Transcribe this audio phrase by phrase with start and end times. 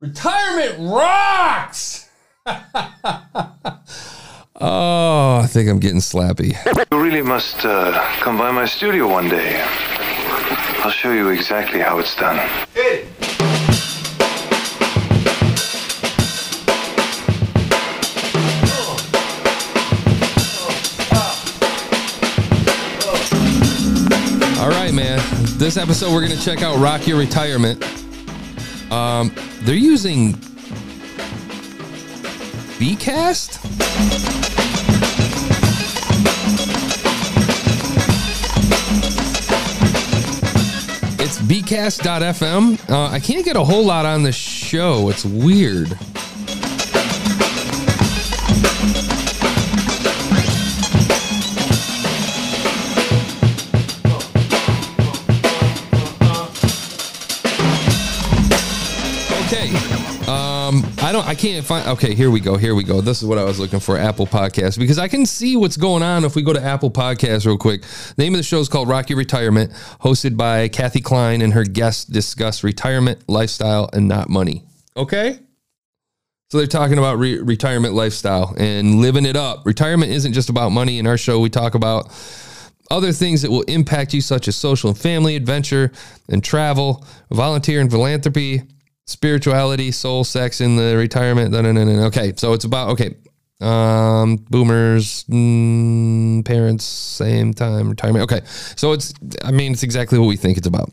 [0.00, 2.08] Retirement rocks.
[2.46, 2.60] oh,
[5.42, 6.54] I think I'm getting slappy.
[6.92, 9.60] You really must uh, come by my studio one day.
[10.84, 12.38] I'll show you exactly how it's done.
[24.60, 25.18] All right, man.
[25.58, 27.82] This episode, we're going to check out Rock Your Retirement.
[28.92, 30.34] Um, they're using
[32.78, 33.58] Bcast.
[41.20, 42.90] It's bcast.fm.
[42.90, 45.08] Uh, I can't get a whole lot on the show.
[45.10, 45.98] It's weird.
[61.08, 62.58] I don't I can't find okay, here we go.
[62.58, 63.00] Here we go.
[63.00, 66.02] This is what I was looking for, Apple Podcast, because I can see what's going
[66.02, 67.82] on if we go to Apple Podcast real quick.
[68.18, 71.64] name of the show is called Rock Your Retirement, hosted by Kathy Klein and her
[71.64, 74.64] guests discuss retirement, lifestyle, and not money.
[74.98, 75.38] Okay?
[76.50, 79.64] So they're talking about re- retirement lifestyle and living it up.
[79.64, 80.98] Retirement isn't just about money.
[80.98, 82.12] In our show, we talk about
[82.90, 85.90] other things that will impact you, such as social and family, adventure
[86.28, 88.64] and travel, volunteer and philanthropy,
[89.08, 91.50] spirituality, soul, sex in the retirement.
[91.50, 92.02] No, no, no, no.
[92.04, 93.16] Okay, so it's about okay.
[93.60, 98.30] Um, boomers, mm, parents, same time, retirement.
[98.30, 99.12] Okay, so it's.
[99.42, 100.90] I mean, it's exactly what we think it's about.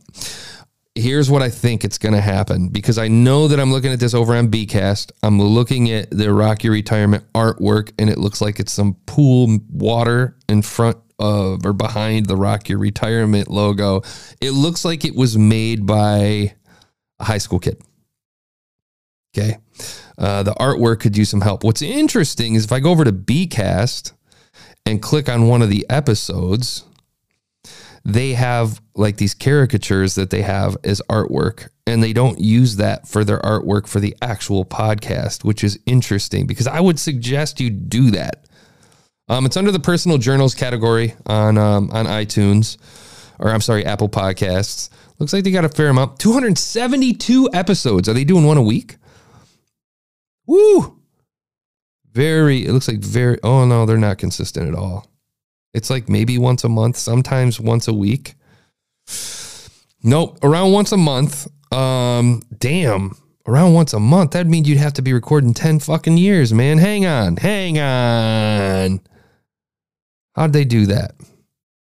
[0.96, 4.00] Here's what I think it's going to happen because I know that I'm looking at
[4.00, 5.12] this over on Bcast.
[5.22, 9.60] I'm looking at the Rock Your Retirement artwork, and it looks like it's some pool
[9.70, 14.04] water in front of or behind the Rock Your Retirement logo.
[14.42, 16.56] It looks like it was made by
[17.20, 17.82] a high school kid.
[19.38, 19.58] Okay.
[20.18, 21.64] Uh, the artwork could use some help.
[21.64, 24.14] What's interesting is if I go over to Bcast
[24.86, 26.86] and click on one of the episodes,
[28.06, 33.08] they have like these caricatures that they have as artwork, and they don't use that
[33.08, 37.70] for their artwork for the actual podcast, which is interesting because I would suggest you
[37.70, 38.46] do that.
[39.28, 42.78] Um, it's under the personal journals category on um, on iTunes,
[43.40, 44.90] or I'm sorry, Apple Podcasts.
[45.20, 46.20] Looks like they got a fair amount.
[46.20, 48.08] 272 episodes.
[48.08, 48.98] Are they doing one a week?
[50.48, 51.00] Woo!
[52.12, 55.08] Very, it looks like very, oh no, they're not consistent at all.
[55.74, 58.36] It's like maybe once a month, sometimes once a week.
[60.02, 61.48] Nope, around once a month.
[61.74, 64.32] Um, damn, around once a month.
[64.32, 66.78] That'd mean you'd have to be recording 10 fucking years, man.
[66.78, 69.02] Hang on, hang on.
[70.36, 71.16] How'd they do that?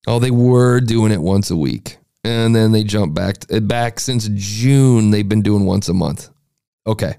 [0.07, 1.97] Oh, they were doing it once a week.
[2.23, 5.11] And then they jumped back back since June.
[5.11, 6.29] They've been doing once a month.
[6.85, 7.15] Okay.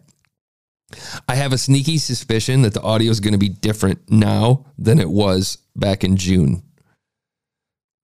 [1.29, 4.99] I have a sneaky suspicion that the audio is going to be different now than
[4.99, 6.63] it was back in June.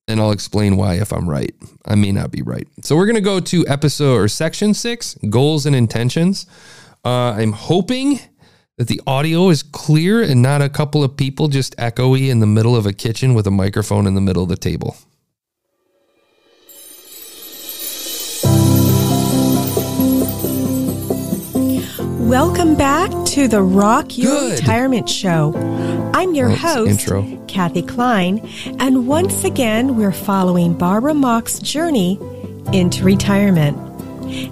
[0.06, 1.54] And I'll explain why if I'm right.
[1.86, 2.68] I may not be right.
[2.82, 6.46] So we're going to go to episode or section six goals and intentions.
[7.04, 8.20] Uh, I'm hoping
[8.76, 12.46] that the audio is clear and not a couple of people just echoey in the
[12.46, 14.96] middle of a kitchen with a microphone in the middle of the table.
[22.34, 24.58] Welcome back to the Rock Your Good.
[24.58, 25.54] Retirement Show.
[26.12, 27.40] I'm your host, intro.
[27.46, 28.40] Kathy Klein,
[28.80, 32.18] and once again, we're following Barbara Mock's journey
[32.72, 33.78] into retirement.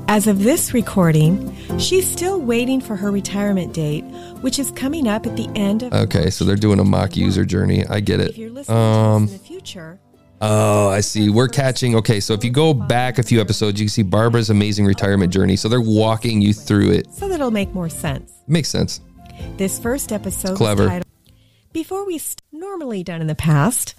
[0.07, 4.05] As of this recording, she's still waiting for her retirement date,
[4.43, 5.93] which is coming up at the end of.
[5.93, 7.85] Okay, so they're doing a mock user journey.
[7.87, 8.55] I get if you're it.
[8.55, 9.99] listening Um, to this in the future,
[10.45, 11.31] Oh, I see.
[11.31, 11.95] We're catching.
[11.97, 15.33] Okay, so if you go back a few episodes, you can see Barbara's amazing retirement
[15.33, 15.55] journey.
[15.55, 17.11] So they're walking you through it.
[17.13, 18.33] so that it'll make more sense.
[18.49, 19.01] Makes sense.
[19.57, 20.87] This first episode was clever.
[20.89, 21.07] titled-
[21.73, 23.95] Before we st- normally done in the past.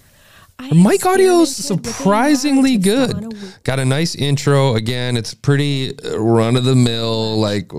[0.58, 3.10] I The mic audio is experimented with a surprisingly good.
[3.24, 3.30] a
[3.64, 4.76] Got a nice intro.
[4.76, 7.72] Again, it's pretty uh, run of the mill, like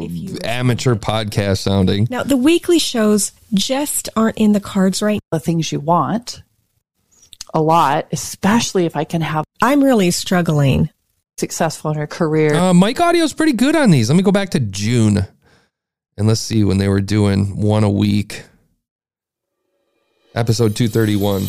[0.43, 2.07] amateur podcast sounding.
[2.09, 6.41] Now, the weekly shows just aren't in the cards right the things you want
[7.53, 10.89] a lot, especially if I can have I'm really struggling.
[11.37, 12.53] successful in her career.
[12.55, 14.09] Uh, mic audio is pretty good on these.
[14.09, 15.25] Let me go back to June
[16.17, 18.43] and let's see when they were doing one a week.
[20.33, 21.47] Episode 231.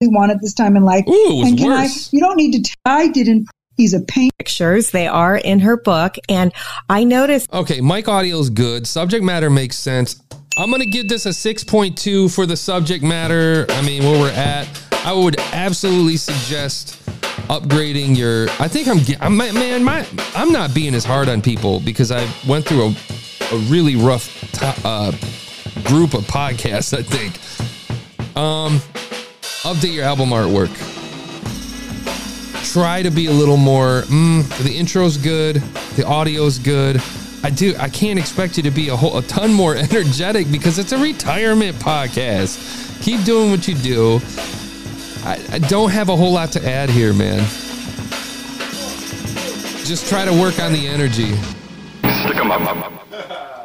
[0.00, 1.04] we want at this time in life.
[1.08, 2.08] Ooh, it was and can worse.
[2.08, 2.16] I?
[2.16, 2.62] You don't need to.
[2.62, 3.46] T- I didn't.
[3.76, 4.30] He's a pain.
[4.38, 6.16] Pictures, they are in her book.
[6.28, 6.52] And
[6.90, 8.86] I noticed Okay, mic audio is good.
[8.86, 10.20] Subject matter makes sense.
[10.54, 13.64] I'm going to give this a 6.2 for the subject matter.
[13.70, 14.68] I mean, where we're at.
[15.04, 17.02] I would absolutely suggest
[17.48, 18.48] upgrading your.
[18.60, 18.98] I think I'm.
[19.20, 19.82] I'm man.
[19.82, 20.06] My
[20.36, 24.50] I'm not being as hard on people because I went through a, a really rough
[24.52, 25.10] to, uh,
[25.84, 26.96] group of podcasts.
[26.96, 27.34] I think.
[28.36, 28.78] Um,
[29.64, 30.70] update your album artwork.
[32.72, 34.02] Try to be a little more.
[34.02, 35.56] Mm, the intro's good.
[35.96, 37.02] The audio's good.
[37.44, 37.74] I do.
[37.78, 40.98] I can't expect you to be a whole a ton more energetic because it's a
[40.98, 43.02] retirement podcast.
[43.02, 44.20] Keep doing what you do.
[45.24, 47.38] I, I don't have a whole lot to add here, man.
[49.84, 51.34] Just try to work on the energy.
[52.22, 53.61] Stick 'em up.